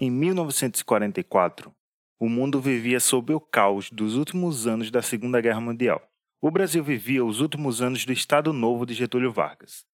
[0.00, 1.74] Em 1944,
[2.20, 6.00] o mundo vivia sob o caos dos últimos anos da Segunda Guerra Mundial.
[6.40, 9.84] O Brasil vivia os últimos anos do Estado Novo de Getúlio Vargas.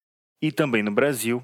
[0.43, 1.43] E também no Brasil,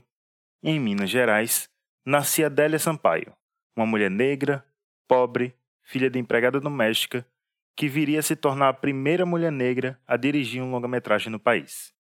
[0.63, 1.71] em Minas Gerais,
[2.05, 3.33] nascia Adélia Sampaio,
[3.75, 4.63] uma mulher negra,
[5.09, 7.27] pobre, filha de empregada doméstica,
[7.75, 11.95] que viria a se tornar a primeira mulher negra a dirigir um longa-metragem no país.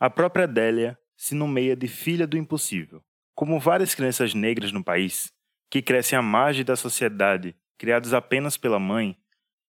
[0.00, 3.04] A própria Adélia se nomeia de filha do impossível.
[3.34, 5.35] Como várias crianças negras no país,
[5.70, 9.16] que crescem à margem da sociedade, criadas apenas pela mãe,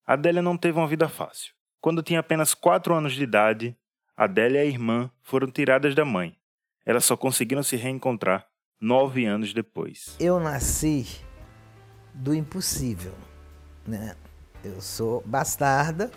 [0.06, 1.52] Adélia não teve uma vida fácil.
[1.80, 3.76] Quando tinha apenas 4 anos de idade,
[4.16, 6.36] Adélia e a irmã foram tiradas da mãe.
[6.84, 8.46] Elas só conseguiram se reencontrar
[8.80, 10.16] nove anos depois.
[10.18, 11.06] Eu nasci
[12.14, 13.14] do impossível,
[13.86, 14.16] né?
[14.64, 16.10] Eu sou bastarda,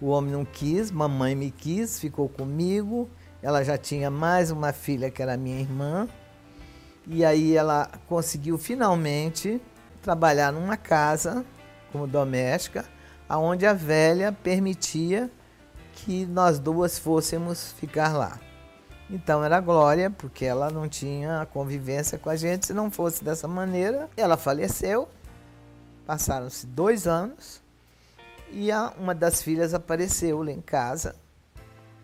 [0.00, 3.10] o homem não quis, mamãe me quis, ficou comigo.
[3.42, 6.08] Ela já tinha mais uma filha que era minha irmã.
[7.06, 9.60] E aí ela conseguiu finalmente
[10.02, 11.44] trabalhar numa casa
[11.92, 12.84] como doméstica
[13.28, 15.30] aonde a velha permitia
[15.92, 18.38] que nós duas fôssemos ficar lá.
[19.08, 23.46] Então era Glória, porque ela não tinha convivência com a gente se não fosse dessa
[23.46, 24.08] maneira.
[24.16, 25.08] Ela faleceu,
[26.04, 27.62] passaram-se dois anos
[28.50, 28.68] e
[28.98, 31.14] uma das filhas apareceu lá em casa,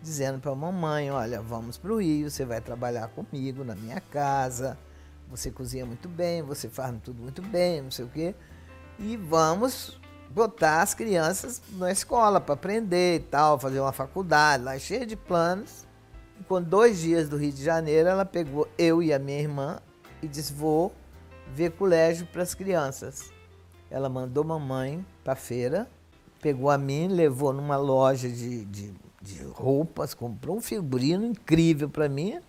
[0.01, 3.99] dizendo para a mamãe: Olha, vamos para o Rio, você vai trabalhar comigo na minha
[3.99, 4.77] casa,
[5.35, 8.35] você cozinha muito bem, você faz tudo muito bem, não sei o quê,
[8.99, 14.77] e vamos botar as crianças na escola para aprender e tal, fazer uma faculdade lá,
[14.77, 15.87] cheia de planos.
[16.39, 19.79] E com dois dias do Rio de Janeiro, ela pegou eu e a minha irmã
[20.21, 20.93] e disse: Vou
[21.53, 23.31] ver colégio para as crianças.
[23.89, 25.87] Ela mandou mamãe para feira,
[26.41, 32.09] pegou a mim, levou numa loja de, de, de roupas, comprou um figurino incrível para
[32.09, 32.39] mim,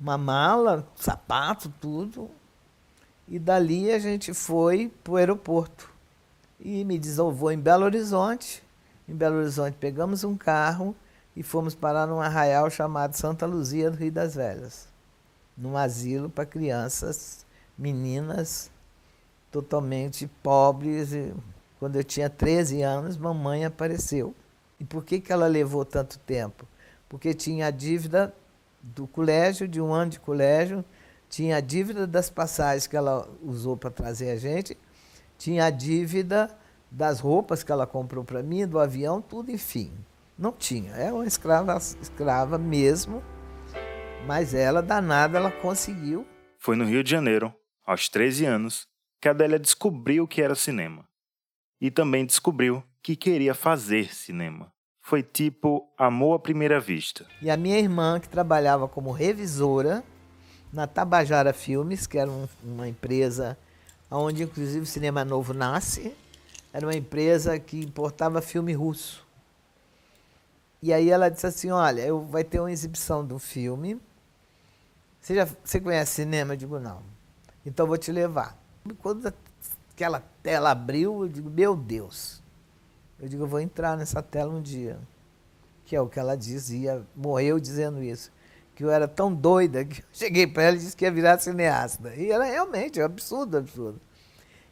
[0.00, 2.30] uma mala, sapato, tudo.
[3.26, 5.90] E dali a gente foi para o aeroporto
[6.58, 8.62] e me desovou em Belo Horizonte.
[9.08, 10.94] Em Belo Horizonte pegamos um carro
[11.36, 14.88] e fomos parar num arraial chamado Santa Luzia do Rio das Velhas,
[15.56, 17.44] num asilo para crianças,
[17.76, 18.70] meninas
[19.50, 21.12] totalmente pobres.
[21.12, 21.32] E
[21.78, 24.34] quando eu tinha 13 anos, mamãe apareceu.
[24.80, 26.66] E por que, que ela levou tanto tempo?
[27.08, 28.34] Porque tinha a dívida
[28.94, 30.84] do colégio, de um ano de colégio,
[31.28, 34.76] tinha a dívida das passagens que ela usou para trazer a gente
[35.38, 36.50] tinha a dívida
[36.90, 39.92] das roupas que ela comprou para mim, do avião, tudo, enfim.
[40.36, 40.92] Não tinha.
[40.92, 43.22] É uma escrava, escrava mesmo,
[44.26, 46.26] mas ela, danada, ela conseguiu.
[46.58, 47.54] Foi no Rio de Janeiro,
[47.86, 48.88] aos 13 anos,
[49.20, 51.06] que a Adélia descobriu que era cinema.
[51.80, 54.72] E também descobriu que queria fazer cinema.
[55.08, 57.24] Foi tipo amor à primeira vista.
[57.40, 60.04] E a minha irmã, que trabalhava como revisora
[60.70, 63.56] na Tabajara Filmes, que era um, uma empresa
[64.10, 66.14] onde inclusive o Cinema Novo nasce.
[66.74, 69.26] Era uma empresa que importava filme russo.
[70.82, 73.98] E aí ela disse assim, olha, eu, vai ter uma exibição do filme.
[75.22, 76.52] Você, já, você conhece cinema?
[76.52, 77.00] Eu digo, não.
[77.64, 78.58] Então vou te levar.
[78.98, 79.32] Quando
[79.90, 82.46] aquela tela abriu, eu digo, meu Deus.
[83.20, 84.98] Eu digo, eu vou entrar nessa tela um dia.
[85.84, 88.30] Que é o que ela dizia, morreu dizendo isso
[88.78, 91.36] que eu era tão doida que eu cheguei para ela e disse que ia virar
[91.40, 92.14] cineasta.
[92.14, 94.00] E ela realmente, é absurdo, absurdo.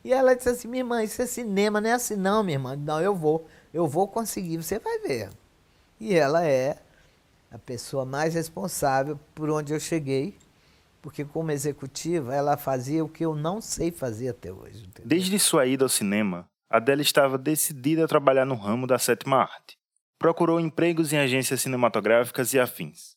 [0.04, 2.76] E ela disse assim, minha irmã, isso é cinema, não é assim não, minha irmã.
[2.76, 5.30] Não, eu vou, eu vou conseguir, você vai ver.
[5.98, 6.78] E ela é
[7.50, 10.38] a pessoa mais responsável por onde eu cheguei,
[11.02, 14.84] porque como executiva ela fazia o que eu não sei fazer até hoje.
[14.86, 15.04] Entendeu?
[15.04, 19.76] Desde sua ida ao cinema, Adela estava decidida a trabalhar no ramo da sétima arte.
[20.18, 23.16] Procurou empregos em agências cinematográficas e afins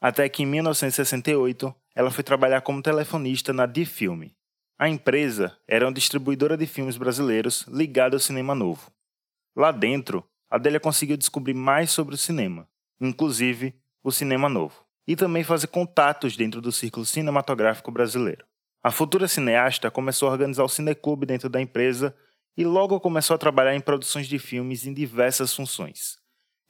[0.00, 4.36] até que em 1968 ela foi trabalhar como telefonista na Difilme.
[4.78, 8.90] A empresa era uma distribuidora de filmes brasileiros ligada ao cinema novo.
[9.56, 12.68] Lá dentro, Adélia conseguiu descobrir mais sobre o cinema,
[13.00, 18.44] inclusive o cinema novo, e também fazer contatos dentro do círculo cinematográfico brasileiro.
[18.82, 22.14] A futura cineasta começou a organizar o cineclube dentro da empresa
[22.56, 26.18] e logo começou a trabalhar em produções de filmes em diversas funções.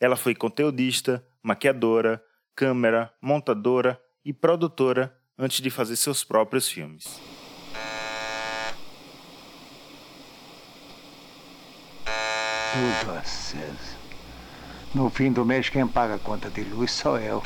[0.00, 2.22] Ela foi conteudista, maquiadora,
[2.54, 7.04] câmera, montadora e produtora antes de fazer seus próprios filmes.
[12.72, 13.96] Tudo aceso.
[14.94, 17.42] No fim do mês, quem paga a conta de luz sou eu.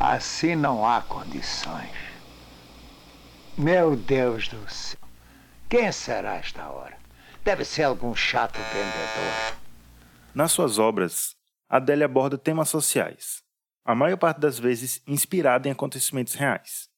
[0.00, 1.90] Assim não há condições.
[3.56, 5.07] Meu Deus do céu.
[5.68, 6.96] Quem será esta hora?
[7.44, 9.58] Deve ser algum chato vendedor.
[10.34, 11.36] Nas suas obras,
[11.68, 13.42] Adélia aborda temas sociais,
[13.84, 16.88] a maior parte das vezes inspirada em acontecimentos reais.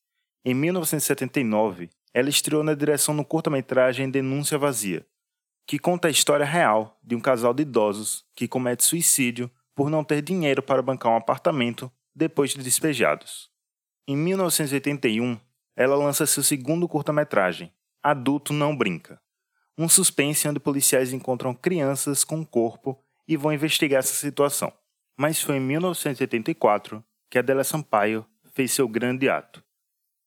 [0.45, 5.05] Em 1979, ela estreou na direção no curta-metragem Denúncia Vazia,
[5.67, 10.05] que conta a história real de um casal de idosos que comete suicídio por não
[10.05, 13.51] ter dinheiro para bancar um apartamento depois de despejados.
[14.07, 15.41] Em 1981,
[15.75, 17.73] ela lança seu segundo curta-metragem,
[18.03, 19.21] Adulto Não Brinca,
[19.77, 22.99] um suspense onde policiais encontram crianças com corpo
[23.29, 24.73] e vão investigar essa situação.
[25.19, 28.25] Mas foi em 1984 que Adela Sampaio
[28.55, 29.63] fez seu grande ato.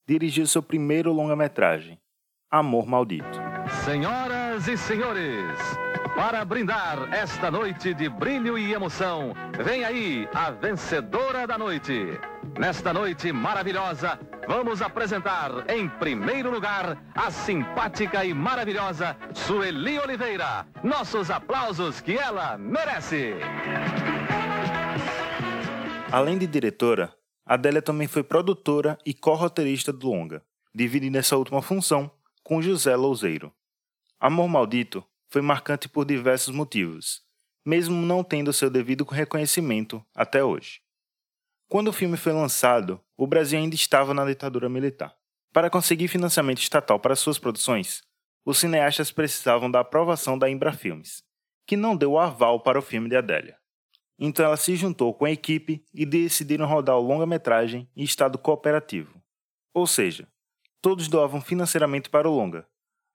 [0.06, 1.98] Dirigiu seu primeiro longa-metragem,
[2.48, 3.40] Amor Maldito.
[3.84, 5.58] Senhoras e senhores,
[6.14, 9.34] para brindar esta noite de brilho e emoção,
[9.64, 12.20] vem aí a vencedora da noite.
[12.58, 20.66] Nesta noite maravilhosa, vamos apresentar em primeiro lugar a simpática e maravilhosa Sueli Oliveira.
[20.82, 23.34] Nossos aplausos que ela merece.
[26.12, 27.12] Além de diretora,
[27.44, 30.42] Adélia também foi produtora e co-roteirista do longa,
[30.72, 32.10] dividindo essa última função
[32.42, 33.52] com José Louzeiro.
[34.20, 37.20] Amor Maldito foi marcante por diversos motivos,
[37.66, 40.83] mesmo não tendo seu devido reconhecimento até hoje.
[41.68, 45.14] Quando o filme foi lançado, o Brasil ainda estava na ditadura militar.
[45.52, 48.02] Para conseguir financiamento estatal para suas produções,
[48.44, 51.22] os cineastas precisavam da aprovação da Embrafilmes,
[51.66, 53.56] que não deu aval para o filme de Adélia.
[54.18, 59.22] Então ela se juntou com a equipe e decidiram rodar o longa-metragem em estado cooperativo.
[59.72, 60.28] Ou seja,
[60.80, 62.68] todos doavam financeiramente para o longa,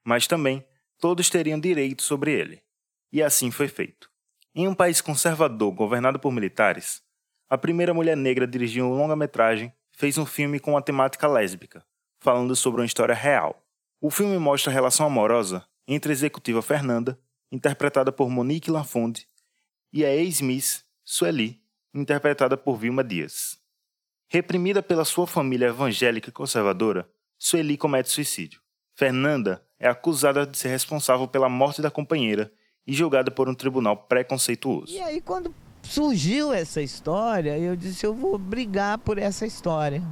[0.04, 0.66] mas também
[1.00, 2.62] todos teriam direito sobre ele.
[3.12, 4.10] E assim foi feito.
[4.54, 7.02] Em um país conservador governado por militares,
[7.50, 11.84] a primeira mulher negra a dirigir um longa-metragem fez um filme com uma temática lésbica,
[12.20, 13.66] falando sobre uma história real.
[14.00, 17.20] O filme mostra a relação amorosa entre a executiva Fernanda,
[17.52, 19.28] interpretada por Monique Lafonde,
[19.92, 21.60] e a ex-miss Sueli,
[21.92, 23.60] interpretada por Vilma Dias.
[24.28, 27.10] Reprimida pela sua família evangélica conservadora,
[27.40, 28.62] Sueli comete suicídio.
[28.94, 32.54] Fernanda é acusada de ser responsável pela morte da companheira
[32.86, 34.94] e julgada por um tribunal preconceituoso.
[34.94, 40.04] E aí, quando surgiu essa história, eu disse: eu vou brigar por essa história.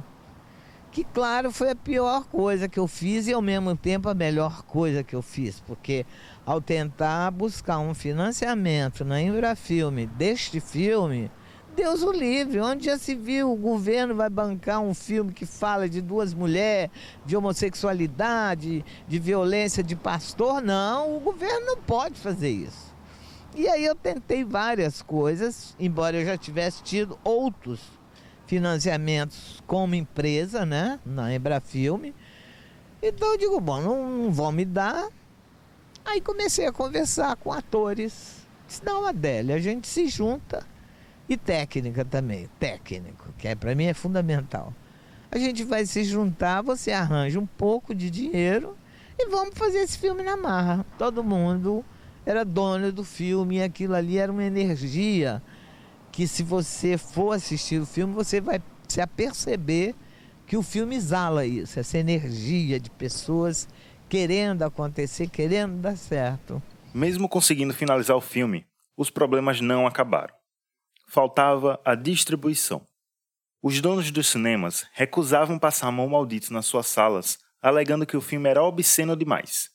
[0.90, 4.62] Que, claro, foi a pior coisa que eu fiz e, ao mesmo tempo, a melhor
[4.62, 6.06] coisa que eu fiz, porque
[6.46, 11.30] ao tentar buscar um financiamento na Embrafilme deste filme,
[11.76, 15.88] Deus o livre, onde já se viu o governo vai bancar um filme que fala
[15.88, 16.90] de duas mulheres,
[17.24, 20.60] de homossexualidade, de violência de pastor?
[20.60, 22.87] Não, o governo não pode fazer isso.
[23.54, 27.80] E aí eu tentei várias coisas, embora eu já tivesse tido outros
[28.46, 32.14] financiamentos como empresa, né, na Embrafilme.
[33.02, 35.08] Então eu digo, bom, não, não vão me dar.
[36.04, 38.46] Aí comecei a conversar com atores.
[38.66, 40.66] Disse, não, Adélia, a gente se junta
[41.28, 44.72] e técnica também, técnico, que é, para mim é fundamental.
[45.30, 48.76] A gente vai se juntar, você arranja um pouco de dinheiro
[49.18, 50.86] e vamos fazer esse filme na marra.
[50.96, 51.84] Todo mundo
[52.28, 55.42] era dono do filme e aquilo ali era uma energia
[56.12, 59.94] que se você for assistir o filme, você vai se aperceber
[60.46, 63.68] que o filme exala isso, essa energia de pessoas
[64.08, 66.62] querendo acontecer, querendo dar certo.
[66.92, 68.66] Mesmo conseguindo finalizar o filme,
[68.96, 70.38] os problemas não acabaram
[71.08, 72.86] faltava a distribuição.
[73.62, 78.48] Os donos dos cinemas recusavam passar mão maldita nas suas salas, alegando que o filme
[78.48, 79.70] era obsceno demais.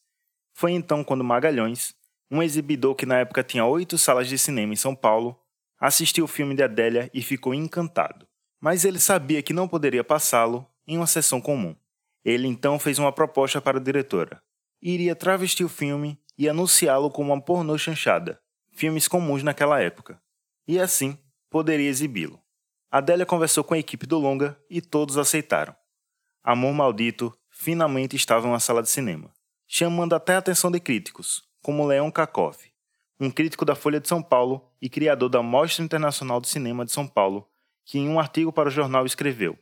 [0.54, 1.94] Foi então quando Magalhães,
[2.34, 5.40] um exibidor que na época tinha oito salas de cinema em São Paulo,
[5.80, 8.28] assistiu o filme de Adélia e ficou encantado.
[8.60, 11.76] Mas ele sabia que não poderia passá-lo em uma sessão comum.
[12.26, 14.42] Ele então fez uma proposta para a diretora.
[14.82, 20.20] Iria travestir o filme e anunciá-lo como uma pornô chanchada, filmes comuns naquela época.
[20.68, 21.16] E assim,
[21.52, 22.42] poderia exibi-lo.
[22.90, 25.76] Adélia conversou com a equipe do longa e todos aceitaram.
[26.44, 29.32] Amor Maldito finalmente estava em uma sala de cinema,
[29.68, 32.58] chamando até a atenção de críticos, como Leon Kakov,
[33.20, 36.92] um crítico da Folha de São Paulo e criador da Mostra Internacional de Cinema de
[36.92, 37.48] São Paulo,
[37.86, 39.58] que em um artigo para o jornal escreveu: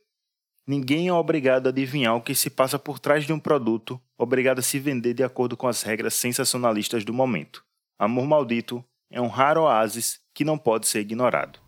[0.65, 4.60] Ninguém é obrigado a adivinhar o que se passa por trás de um produto, obrigado
[4.60, 7.63] a se vender de acordo com as regras sensacionalistas do momento.
[8.00, 11.60] Amor Maldito é um raro oásis que não pode ser ignorado.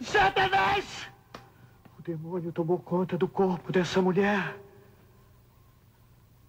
[0.00, 1.08] Satanás!
[1.96, 4.56] O demônio tomou conta do corpo dessa mulher.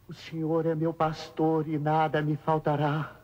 [0.08, 3.17] O Senhor é meu pastor e nada me faltará.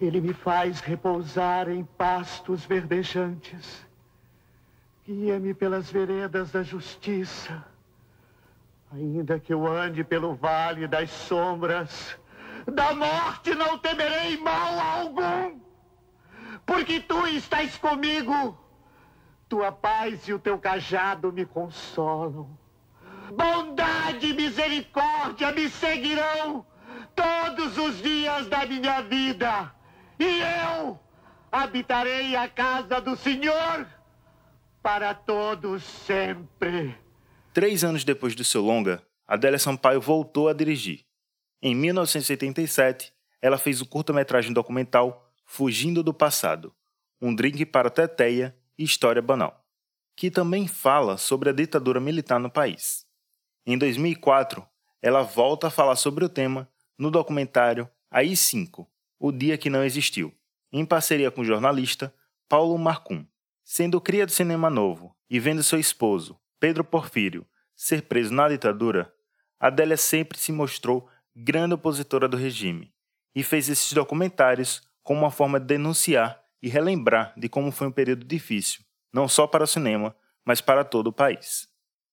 [0.00, 3.86] Ele me faz repousar em pastos verdejantes.
[5.06, 7.64] Guia-me pelas veredas da justiça.
[8.92, 12.18] Ainda que eu ande pelo vale das sombras,
[12.66, 15.60] da morte não temerei mal algum,
[16.64, 18.58] porque tu estás comigo.
[19.48, 22.48] Tua paz e o teu cajado me consolam.
[23.30, 26.64] bondade e misericórdia me seguirão
[27.14, 29.72] todos os dias da minha vida,
[30.20, 31.00] e eu
[31.50, 33.86] habitarei a casa do Senhor
[34.82, 36.94] para todos sempre.
[37.52, 41.04] Três anos depois do seu longa, Adélia Sampaio voltou a dirigir.
[41.62, 46.74] Em 1987, ela fez o curta-metragem documental Fugindo do Passado,
[47.20, 49.64] um drink para teteia e história banal,
[50.16, 53.04] que também fala sobre a ditadura militar no país.
[53.66, 54.66] Em 2004,
[55.02, 58.86] ela volta a falar sobre o tema no documentário AI-5,
[59.22, 60.34] O Dia que Não Existiu,
[60.72, 62.10] em parceria com o jornalista
[62.48, 63.26] Paulo Marcum.
[63.62, 67.46] Sendo cria do cinema novo e vendo seu esposo, Pedro Porfírio,
[67.76, 69.12] ser preso na ditadura,
[69.58, 72.94] Adélia sempre se mostrou grande opositora do regime
[73.34, 77.92] e fez esses documentários como uma forma de denunciar e relembrar de como foi um
[77.92, 81.68] período difícil, não só para o cinema, mas para todo o país.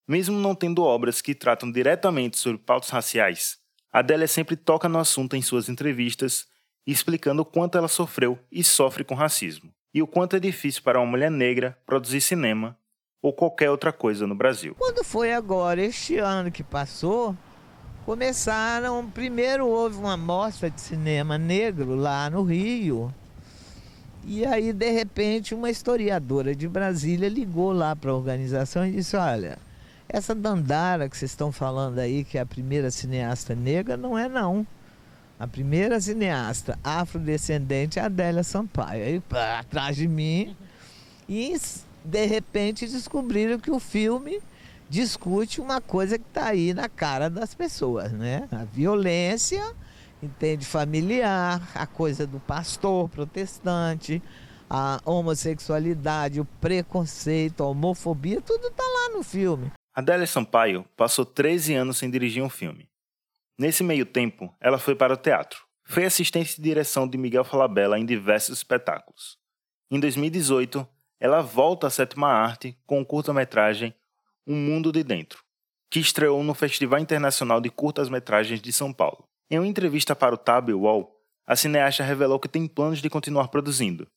[0.05, 3.59] Mesmo não tendo obras que tratam diretamente sobre pautas raciais,
[3.93, 6.45] Adélia sempre toca no assunto em suas entrevistas,
[6.91, 10.99] explicando o quanto ela sofreu e sofre com racismo, e o quanto é difícil para
[10.99, 12.77] uma mulher negra produzir cinema
[13.21, 14.75] ou qualquer outra coisa no Brasil.
[14.77, 17.35] Quando foi agora, este ano que passou,
[18.05, 19.09] começaram.
[19.09, 23.13] Primeiro houve uma mostra de cinema negro lá no Rio.
[24.23, 29.15] E aí, de repente, uma historiadora de Brasília ligou lá para a organização e disse:
[29.17, 29.57] Olha,
[30.07, 34.29] essa Dandara que vocês estão falando aí, que é a primeira cineasta negra, não é
[34.29, 34.65] não.
[35.39, 39.03] A primeira cineasta afrodescendente é Adélia Sampaio.
[39.03, 40.55] Aí, pá, atrás de mim.
[41.29, 41.55] E,
[42.03, 44.41] de repente, descobriram que o filme
[44.89, 48.47] discute uma coisa que está aí na cara das pessoas, né?
[48.51, 49.63] A violência,
[50.23, 54.23] entende, familiar, a coisa do pastor protestante,
[54.67, 59.71] a homossexualidade, o preconceito, a homofobia, tudo está lá no filme.
[59.93, 62.87] Adélia Sampaio passou 13 anos sem dirigir um filme.
[63.57, 65.65] Nesse meio tempo, ela foi para o teatro.
[65.83, 69.37] Foi assistente de direção de Miguel Falabella em diversos espetáculos.
[69.89, 70.87] Em 2018,
[71.19, 73.93] ela volta à sétima arte com o curta-metragem
[74.45, 75.43] Um Mundo de Dentro,
[75.89, 79.27] que estreou no Festival Internacional de Curtas-Metragens de São Paulo.
[79.49, 83.47] Em uma entrevista para o Tab Wall, a cineasta revelou que tem planos de continuar
[83.47, 84.07] produzindo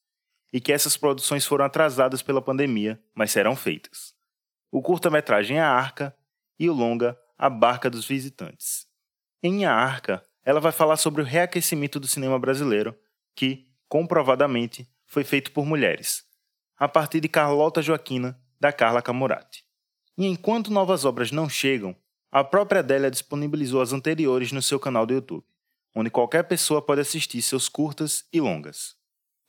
[0.52, 4.18] e que essas produções foram atrasadas pela pandemia, mas serão feitas
[4.70, 6.16] o curta-metragem A Arca
[6.59, 8.87] e o longa A Barca dos Visitantes.
[9.42, 12.94] Em A Arca, ela vai falar sobre o reaquecimento do cinema brasileiro,
[13.35, 16.25] que, comprovadamente, foi feito por mulheres,
[16.76, 19.64] a partir de Carlota Joaquina, da Carla Camurati.
[20.18, 21.97] E enquanto novas obras não chegam,
[22.30, 25.44] a própria Adélia disponibilizou as anteriores no seu canal do YouTube,
[25.94, 28.94] onde qualquer pessoa pode assistir seus curtas e longas.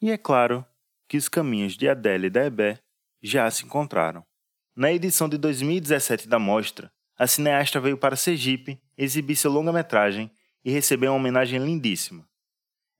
[0.01, 0.65] E é claro
[1.07, 2.79] que os caminhos de Adélia e da Ebé
[3.21, 4.25] já se encontraram.
[4.73, 10.31] Na edição de 2017 da mostra, a cineasta veio para Sergipe exibir seu longa-metragem
[10.63, 12.27] e receber uma homenagem lindíssima.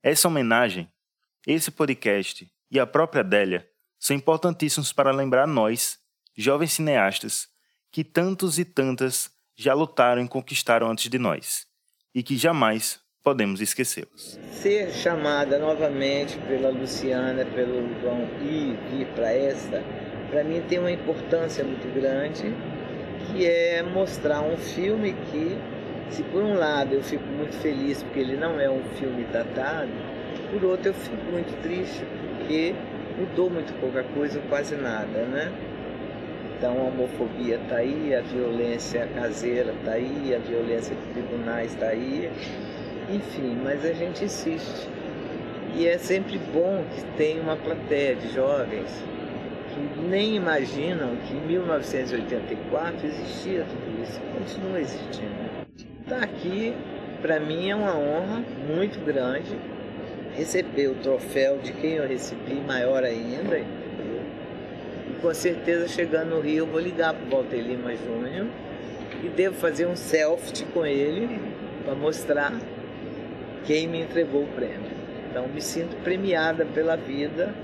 [0.02, 0.90] Essa homenagem,
[1.46, 3.68] esse podcast e a própria Adélia
[4.00, 6.00] são importantíssimos para lembrar nós,
[6.36, 7.48] jovens cineastas,
[7.92, 11.68] que tantos e tantas já lutaram e conquistaram antes de nós,
[12.16, 14.40] e que jamais podemos esquecê-los.
[14.52, 19.84] Ser chamada novamente pela Luciana, pelo João e vir para esta
[20.32, 22.56] para mim tem uma importância muito grande,
[23.28, 25.58] que é mostrar um filme que,
[26.12, 29.90] se por um lado eu fico muito feliz porque ele não é um filme datado,
[30.52, 32.06] por outro eu fico muito triste
[32.38, 32.76] porque
[33.18, 35.52] mudou muito pouca coisa, quase nada, né?
[36.58, 41.88] Então a homofobia está aí, a violência caseira está aí, a violência de tribunais está
[41.88, 42.30] aí,
[43.10, 44.88] enfim, mas a gente insiste.
[45.74, 49.04] E é sempre bom que tenha uma plateia de jovens
[49.74, 55.41] que nem imaginam que em 1984 existia tudo isso, continua existindo.
[56.12, 56.76] Estar tá aqui,
[57.22, 59.58] para mim, é uma honra muito grande
[60.36, 63.58] receber o troféu de quem eu recebi, maior ainda.
[63.58, 63.66] E
[65.22, 68.48] com certeza, chegando no Rio, eu vou ligar para o Walter Lima Júnior
[69.24, 71.40] e devo fazer um selfie com ele
[71.86, 72.60] para mostrar
[73.64, 74.92] quem me entregou o prêmio.
[75.30, 77.56] Então, me sinto premiada pela vida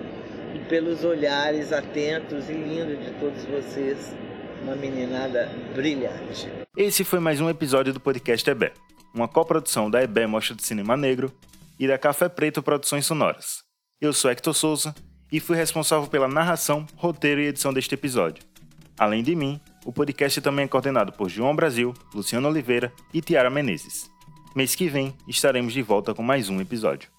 [0.55, 4.15] e pelos olhares atentos e lindos de todos vocês.
[4.63, 6.66] Uma meninada brilhante.
[6.77, 8.71] Esse foi mais um episódio do podcast EBE,
[9.11, 11.33] uma coprodução da EBE Mostra de Cinema Negro
[11.79, 13.63] e da Café Preto Produções Sonoras.
[13.99, 14.93] Eu sou Hector Souza
[15.31, 18.43] e fui responsável pela narração, roteiro e edição deste episódio.
[18.95, 23.49] Além de mim, o podcast também é coordenado por João Brasil, Luciano Oliveira e Tiara
[23.49, 24.07] Menezes.
[24.55, 27.09] Mês que vem estaremos de volta com mais um episódio.